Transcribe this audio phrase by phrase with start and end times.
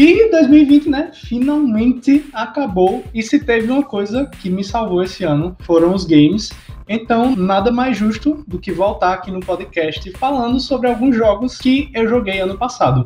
[0.00, 3.02] E 2020, né, finalmente acabou.
[3.12, 6.52] E se teve uma coisa que me salvou esse ano, foram os games.
[6.88, 11.90] Então, nada mais justo do que voltar aqui no podcast falando sobre alguns jogos que
[11.92, 13.02] eu joguei ano passado.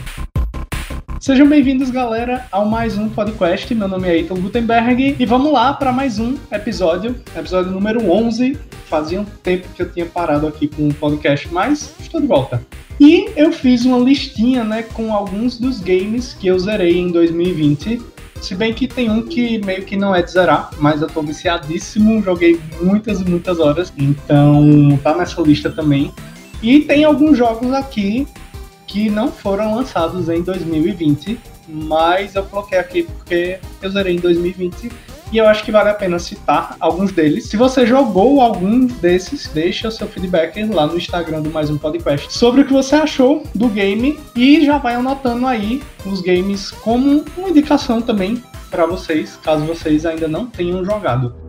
[1.23, 3.73] Sejam bem-vindos, galera, ao mais um podcast.
[3.77, 8.59] Meu nome é Eitan Gutenberg e vamos lá para mais um episódio, episódio número 11.
[8.87, 12.61] Fazia um tempo que eu tinha parado aqui com o podcast, mas estou de volta.
[12.99, 18.03] E eu fiz uma listinha, né, com alguns dos games que eu zerei em 2020.
[18.41, 21.23] Se bem que tem um que meio que não é de zerar, mas eu tô
[21.23, 26.13] viciadíssimo, joguei muitas e muitas horas, então tá nessa lista também.
[26.61, 28.27] E tem alguns jogos aqui
[28.93, 34.93] que não foram lançados em 2020, mas eu coloquei aqui porque eu zerei em 2020
[35.33, 37.47] e eu acho que vale a pena citar alguns deles.
[37.47, 42.31] Se você jogou algum desses, deixa seu feedback lá no Instagram do Mais Um Podcast
[42.35, 47.25] sobre o que você achou do game e já vai anotando aí os games como
[47.35, 51.42] uma indicação também para vocês, caso vocês ainda não tenham jogado.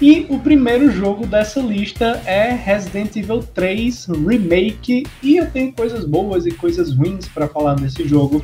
[0.00, 6.06] E o primeiro jogo dessa lista é Resident Evil 3 Remake, e eu tenho coisas
[6.06, 8.42] boas e coisas ruins para falar desse jogo.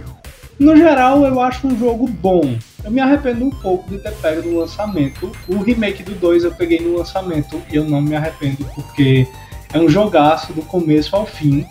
[0.58, 2.58] No geral, eu acho um jogo bom.
[2.84, 5.32] Eu me arrependo um pouco de ter pego no lançamento.
[5.48, 9.26] O remake do 2 eu peguei no lançamento e eu não me arrependo porque
[9.72, 11.66] é um jogaço do começo ao fim.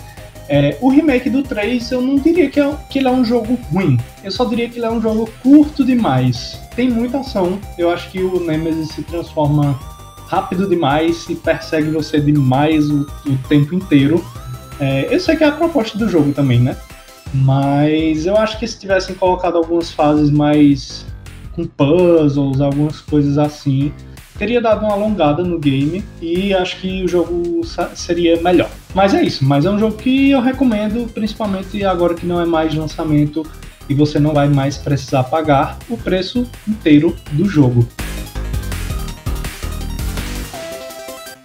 [0.47, 3.57] É, o remake do 3 eu não diria que, é, que ele é um jogo
[3.71, 6.59] ruim, eu só diria que ele é um jogo curto demais.
[6.75, 9.79] Tem muita ação, eu acho que o Nemesis se transforma
[10.27, 14.23] rápido demais e persegue você demais o, o tempo inteiro.
[14.79, 16.75] É, eu sei que é a proposta do jogo também, né?
[17.33, 21.05] Mas eu acho que se tivessem colocado algumas fases mais
[21.53, 23.91] com puzzles, algumas coisas assim,
[24.37, 27.61] teria dado uma alongada no game e acho que o jogo
[27.93, 28.69] seria melhor.
[28.95, 32.45] Mas é isso, mas é um jogo que eu recomendo, principalmente agora que não é
[32.45, 33.45] mais lançamento
[33.89, 37.85] e você não vai mais precisar pagar o preço inteiro do jogo.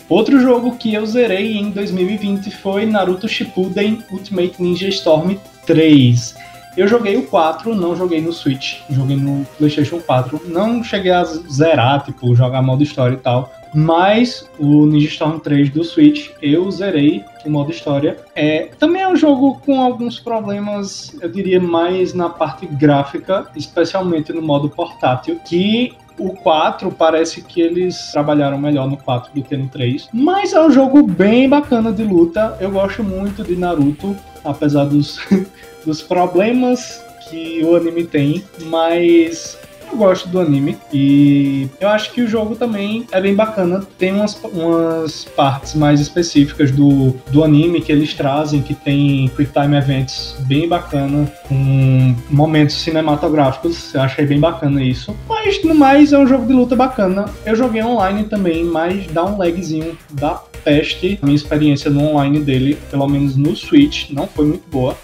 [0.09, 6.37] Outro jogo que eu zerei em 2020 foi Naruto Shippuden Ultimate Ninja Storm 3.
[6.77, 10.41] Eu joguei o 4, não joguei no Switch, joguei no PlayStation 4.
[10.47, 13.53] Não cheguei a zerar, tipo, jogar modo história e tal.
[13.75, 18.17] Mas o Ninja Storm 3 do Switch eu zerei o modo história.
[18.35, 24.33] É, também é um jogo com alguns problemas, eu diria, mais na parte gráfica, especialmente
[24.33, 29.57] no modo portátil, que o 4 parece que eles trabalharam melhor no 4 do que
[29.57, 30.09] no 3.
[30.13, 32.57] Mas é um jogo bem bacana de luta.
[32.61, 34.15] Eu gosto muito de Naruto,
[34.45, 35.19] apesar dos
[35.85, 39.59] dos problemas que o anime tem, mas
[39.91, 43.85] eu gosto do anime e eu acho que o jogo também é bem bacana.
[43.99, 49.53] Tem umas, umas partes mais específicas do, do anime que eles trazem, que tem quick
[49.53, 53.95] time events bem bacana, com momentos cinematográficos.
[53.95, 55.17] Eu achei bem bacana isso.
[55.29, 57.27] Mas no mais é um jogo de luta bacana.
[57.45, 61.19] Eu joguei online também, mas dá um lagzinho da peste.
[61.23, 64.97] A minha experiência no online dele, pelo menos no Switch, não foi muito boa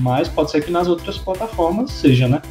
[0.00, 2.42] mas pode ser que nas outras plataformas seja, né?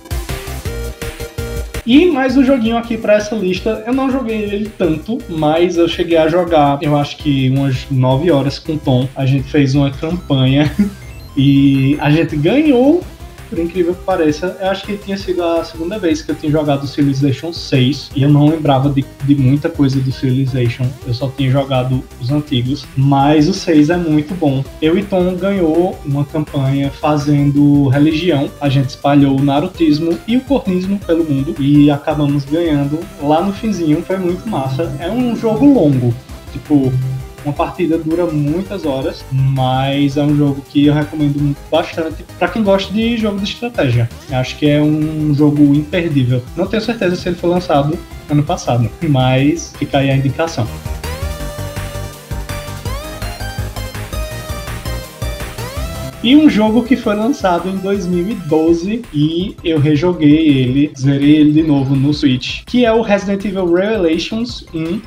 [1.86, 5.88] E mais um joguinho aqui para essa lista, eu não joguei ele tanto, mas eu
[5.88, 9.08] cheguei a jogar, eu acho que umas 9 horas com o Tom.
[9.16, 10.72] A gente fez uma campanha
[11.38, 13.04] e a gente ganhou
[13.50, 16.52] por incrível que pareça, eu acho que tinha sido a segunda vez que eu tinha
[16.52, 20.86] jogado Civilization 6 e eu não lembrava de, de muita coisa do Civilization.
[21.06, 24.64] Eu só tinha jogado os antigos, mas o 6 é muito bom.
[24.82, 28.50] Eu e Tom ganhou uma campanha fazendo religião.
[28.60, 33.54] A gente espalhou o narutismo e o cornismo pelo mundo e acabamos ganhando lá no
[33.54, 34.02] finzinho.
[34.02, 34.96] Foi muito massa.
[35.00, 36.14] É um jogo longo.
[36.52, 36.92] Tipo,
[37.46, 42.64] uma partida dura muitas horas, mas é um jogo que eu recomendo bastante para quem
[42.64, 44.10] gosta de jogo de estratégia.
[44.32, 46.42] Acho que é um jogo imperdível.
[46.58, 47.98] Não tenho certeza se ele foi lançado
[48.30, 50.68] ano passado, mas fica aí a indicação.
[56.26, 61.62] E um jogo que foi lançado em 2012 e eu rejoguei ele, zerei ele de
[61.62, 65.02] novo no Switch, que é o Resident Evil Revelations 1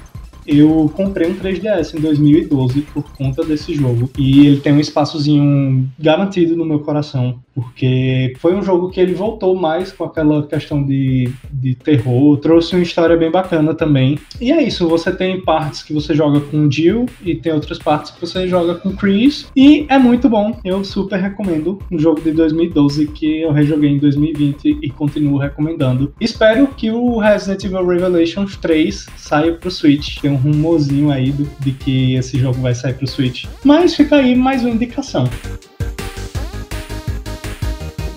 [0.49, 4.11] eu comprei um 3DS em 2012 por conta desse jogo.
[4.19, 9.13] E ele tem um espaçozinho garantido no meu coração, porque foi um jogo que ele
[9.13, 14.19] voltou mais com aquela questão de, de terror, trouxe uma história bem bacana também.
[14.41, 18.11] E é isso, você tem partes que você joga com Jill e tem outras partes
[18.13, 22.31] que você joga com Chris, e é muito bom, eu super recomendo um jogo de
[22.31, 26.15] 2012 que eu rejoguei em 2020 e continuo recomendando.
[26.21, 31.49] Espero que o Resident Evil Revelations 3 saia pro Switch, tem um rumorzinho aí do,
[31.61, 33.45] de que esse jogo vai sair pro Switch.
[33.65, 35.29] Mas fica aí mais uma indicação.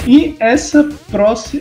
[0.07, 0.89] E essa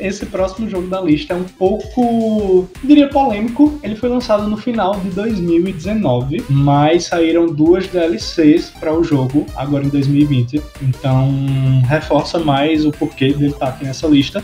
[0.01, 3.79] esse próximo jogo da lista é um pouco, diria, polêmico.
[3.83, 9.85] Ele foi lançado no final de 2019, mas saíram duas DLCs para o jogo agora
[9.85, 10.63] em 2020.
[10.83, 14.43] Então reforça mais o porquê dele estar tá aqui nessa lista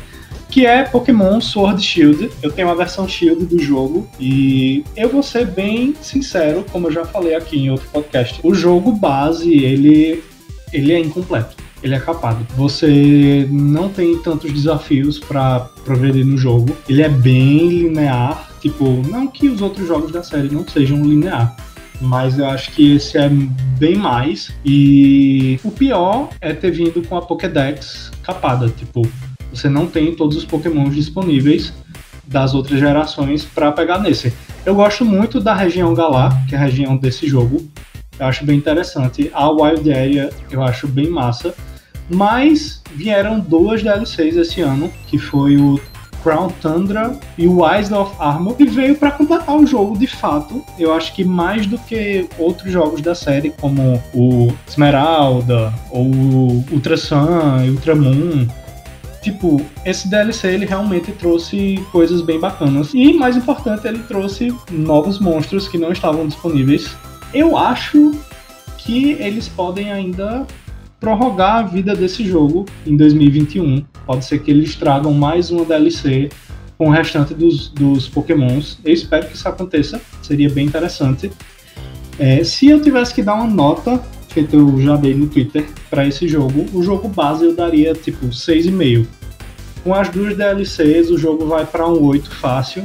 [0.57, 2.31] que é Pokémon Sword Shield.
[2.43, 6.93] Eu tenho a versão Shield do jogo e eu vou ser bem sincero, como eu
[6.93, 8.41] já falei aqui em outro podcast.
[8.43, 10.25] O jogo base, ele,
[10.73, 12.45] ele é incompleto ele é capado.
[12.57, 16.75] Você não tem tantos desafios para progredir no jogo.
[16.89, 21.55] Ele é bem linear, tipo, não que os outros jogos da série não sejam linear,
[22.01, 23.29] mas eu acho que esse é
[23.79, 24.51] bem mais.
[24.65, 29.07] E o pior é ter vindo com a Pokédex capada, tipo,
[29.57, 31.73] você não tem todos os Pokémons disponíveis
[32.27, 34.33] das outras gerações para pegar nesse.
[34.65, 37.67] Eu gosto muito da região Galar, que é a região desse jogo.
[38.19, 39.31] Eu acho bem interessante.
[39.33, 41.55] A Wild Area eu acho bem massa.
[42.09, 45.81] Mas vieram duas DLCs esse ano, que foi o
[46.23, 50.65] Crown Tundra e o Eyes of Armor, e veio para completar o jogo de fato.
[50.79, 56.07] Eu acho que mais do que outros jogos da série, como o Esmeralda, ou
[56.71, 58.47] Ultra Sun Ultra Moon.
[59.27, 62.95] Tipo, esse DLC ele realmente trouxe coisas bem bacanas.
[62.95, 66.97] E mais importante, ele trouxe novos monstros que não estavam disponíveis.
[67.35, 68.13] Eu acho
[68.79, 70.47] que eles podem ainda
[71.01, 73.85] prorrogar a vida desse jogo em 2021.
[74.07, 76.29] Pode ser que eles tragam mais uma DLC
[76.79, 78.79] com o restante dos, dos Pokémons.
[78.85, 81.33] Eu espero que isso aconteça, seria bem interessante.
[82.17, 86.07] É, se eu tivesse que dar uma nota, feito eu já dei no Twitter, para
[86.07, 89.16] esse jogo, o jogo base eu daria tipo 6,5.
[89.87, 92.83] Com as duas DLCs, o jogo vai para um 8 fácil,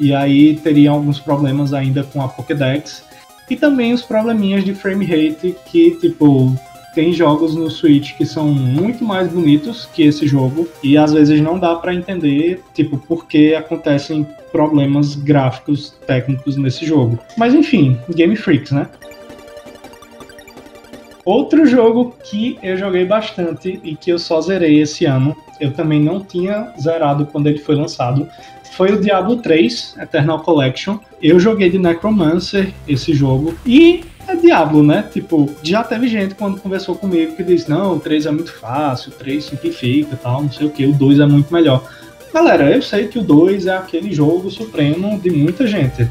[0.00, 3.04] e aí teria alguns problemas ainda com a Pokédex.
[3.50, 6.56] E também os probleminhas de frame rate que, tipo,
[6.94, 11.38] tem jogos no Switch que são muito mais bonitos que esse jogo e às vezes
[11.42, 17.18] não dá para entender, tipo, por que acontecem problemas gráficos técnicos nesse jogo.
[17.36, 18.88] Mas enfim, Game Freaks, né?
[21.28, 26.00] Outro jogo que eu joguei bastante e que eu só zerei esse ano, eu também
[26.00, 28.26] não tinha zerado quando ele foi lançado,
[28.72, 30.98] foi o Diablo 3 Eternal Collection.
[31.22, 35.04] Eu joguei de Necromancer esse jogo e é Diablo, né?
[35.12, 39.10] Tipo, já teve gente quando conversou comigo que disse: não, o 3 é muito fácil,
[39.10, 41.86] o 3 simplifica e tal, não sei o que, o 2 é muito melhor.
[42.32, 46.08] Galera, eu sei que o 2 é aquele jogo supremo de muita gente,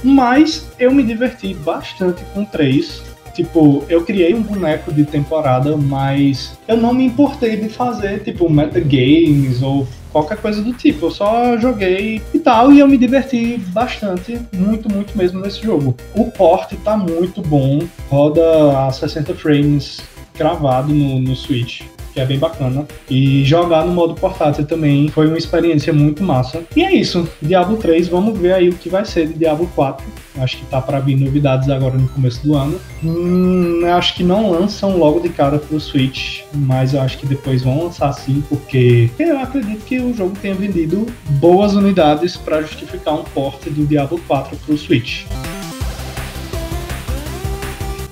[0.00, 3.09] mas eu me diverti bastante com o 3.
[3.34, 8.50] Tipo, eu criei um boneco de temporada, mas eu não me importei de fazer, tipo,
[8.50, 11.06] metagames ou qualquer coisa do tipo.
[11.06, 15.94] Eu só joguei e tal, e eu me diverti bastante, muito, muito mesmo nesse jogo.
[16.14, 20.00] O porte tá muito bom, roda a 60 frames
[20.34, 22.86] cravado no, no Switch que é bem bacana.
[23.08, 26.62] E jogar no modo portátil também foi uma experiência muito massa.
[26.74, 30.04] E é isso, Diablo 3, vamos ver aí o que vai ser de Diablo 4.
[30.38, 32.80] Acho que tá para vir novidades agora no começo do ano.
[33.02, 37.62] Hum, acho que não lançam logo de cara pro Switch, mas eu acho que depois
[37.62, 41.06] vão lançar sim, porque eu acredito que o jogo tenha vendido
[41.40, 45.24] boas unidades para justificar um porte do Diablo 4 pro Switch.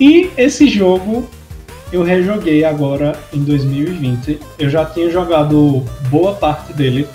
[0.01, 1.29] E esse jogo
[1.93, 4.39] eu rejoguei agora em 2020.
[4.59, 7.07] Eu já tinha jogado boa parte dele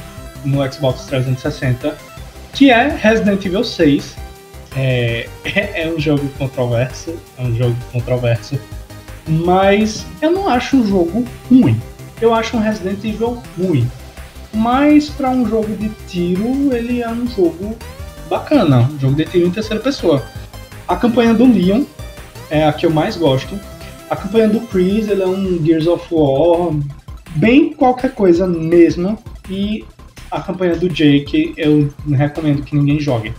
[0.43, 1.95] no Xbox 360,
[2.53, 4.15] que é Resident Evil 6.
[4.75, 5.27] É,
[5.75, 8.59] é um jogo controverso, é um jogo controverso,
[9.27, 11.79] mas eu não acho um jogo ruim.
[12.21, 13.89] Eu acho um Resident Evil ruim.
[14.53, 17.75] Mas para um jogo de tiro, ele é um jogo
[18.29, 20.23] bacana, um jogo de tiro em terceira pessoa.
[20.87, 21.83] A campanha do Leon
[22.49, 23.59] é a que eu mais gosto
[24.13, 26.71] a campanha do Chris ele é um Gears of War
[27.35, 29.17] bem qualquer coisa mesmo.
[29.49, 29.83] E
[30.29, 33.33] a campanha do Jake eu recomendo que ninguém jogue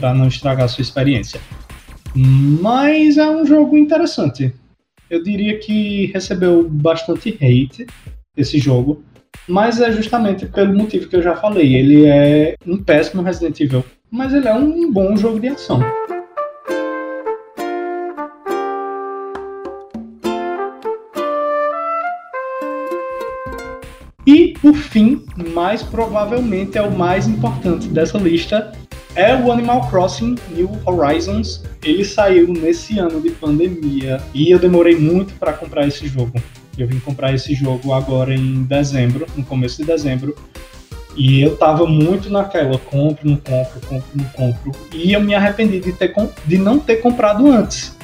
[0.00, 1.38] para não estragar a sua experiência.
[2.14, 4.52] Mas é um jogo interessante.
[5.08, 7.86] Eu diria que recebeu bastante hate
[8.36, 9.04] esse jogo,
[9.46, 11.74] mas é justamente pelo motivo que eu já falei.
[11.74, 15.80] Ele é um péssimo Resident Evil, mas ele é um bom jogo de ação.
[24.26, 28.70] E, por fim, mais provavelmente é o mais importante dessa lista,
[29.14, 31.62] é o Animal Crossing New Horizons.
[31.82, 36.32] Ele saiu nesse ano de pandemia e eu demorei muito para comprar esse jogo.
[36.78, 40.34] Eu vim comprar esse jogo agora em dezembro, no começo de dezembro.
[41.16, 44.72] E eu tava muito naquela, compro, não compro, compro, não compro.
[44.94, 46.14] E eu me arrependi de, ter,
[46.46, 47.98] de não ter comprado antes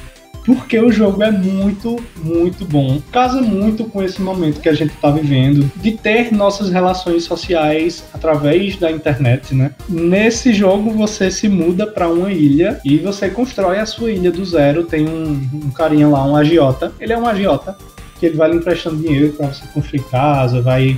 [0.47, 3.01] porque o jogo é muito, muito bom.
[3.11, 8.05] Casa muito com esse momento que a gente está vivendo, de ter nossas relações sociais
[8.13, 9.71] através da internet, né?
[9.89, 14.45] Nesse jogo você se muda para uma ilha e você constrói a sua ilha do
[14.45, 14.85] zero.
[14.85, 16.93] Tem um, um carinha lá, um agiota.
[16.97, 17.77] Ele é um agiota
[18.17, 20.97] que ele vai lhe emprestando dinheiro para você construir casa, vai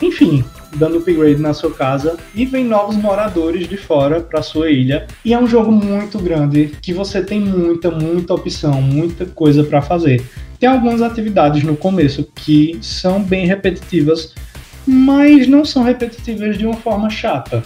[0.00, 0.44] enfim,
[0.76, 5.06] dando upgrade na sua casa e vem novos moradores de fora para sua ilha.
[5.24, 9.82] E é um jogo muito grande que você tem muita, muita opção, muita coisa para
[9.82, 10.24] fazer.
[10.58, 14.34] Tem algumas atividades no começo que são bem repetitivas,
[14.86, 17.62] mas não são repetitivas de uma forma chata.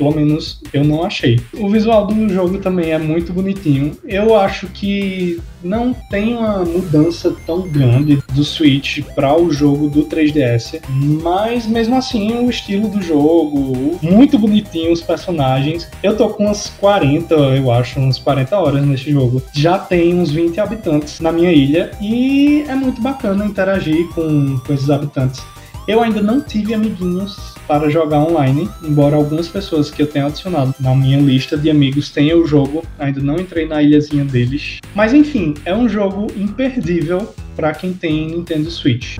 [0.00, 1.38] Pelo menos eu não achei.
[1.52, 3.92] O visual do jogo também é muito bonitinho.
[4.02, 10.06] Eu acho que não tem uma mudança tão grande do Switch para o jogo do
[10.06, 10.80] 3DS,
[11.22, 15.86] mas mesmo assim o estilo do jogo, muito bonitinho os personagens.
[16.02, 19.42] Eu tô com umas 40, eu acho, umas 40 horas nesse jogo.
[19.52, 24.72] Já tem uns 20 habitantes na minha ilha e é muito bacana interagir com, com
[24.72, 25.42] esses habitantes.
[25.86, 30.74] Eu ainda não tive amiguinhos para jogar online, embora algumas pessoas que eu tenho adicionado
[30.80, 34.80] na minha lista de amigos tenham o jogo, ainda não entrei na ilhazinha deles.
[34.92, 39.18] Mas enfim, é um jogo imperdível para quem tem Nintendo Switch.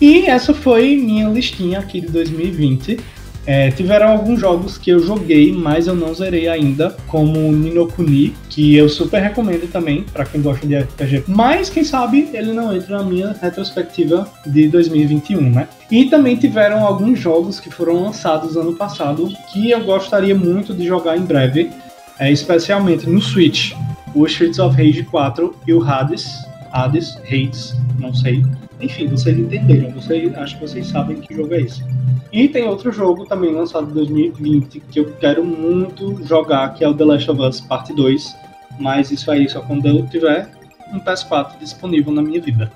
[0.00, 3.00] E essa foi minha listinha aqui de 2020.
[3.46, 8.74] É, tiveram alguns jogos que eu joguei, mas eu não zerei ainda, como Ninokuni, que
[8.74, 11.24] eu super recomendo também para quem gosta de RPG.
[11.28, 15.68] Mas quem sabe ele não entra na minha retrospectiva de 2021, né?
[15.90, 20.86] E também tiveram alguns jogos que foram lançados ano passado que eu gostaria muito de
[20.86, 21.70] jogar em breve,
[22.18, 23.72] é, especialmente no Switch.
[24.14, 28.44] O Streets of Rage 4 e o Hades, Hades, Hades, não sei.
[28.80, 31.84] Enfim, vocês entenderam, vocês, acho que vocês sabem que jogo é esse.
[32.32, 36.88] E tem outro jogo também lançado em 2020 que eu quero muito jogar, que é
[36.88, 38.36] o The Last of Us Parte 2.
[38.78, 40.50] Mas isso aí só quando eu tiver
[40.92, 42.70] um PS4 disponível na minha vida.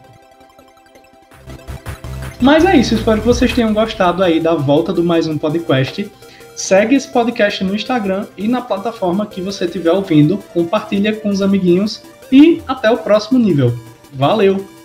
[2.41, 6.09] Mas é isso, espero que vocês tenham gostado aí da volta do mais um podcast.
[6.55, 10.39] Segue esse podcast no Instagram e na plataforma que você estiver ouvindo.
[10.53, 13.77] Compartilha com os amiguinhos e até o próximo nível.
[14.13, 14.78] Valeu!